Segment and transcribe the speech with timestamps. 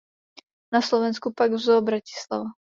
[0.73, 2.57] Na Slovensku pak v Zoo Bratislava.